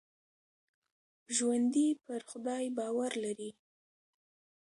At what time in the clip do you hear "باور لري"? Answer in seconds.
2.77-3.51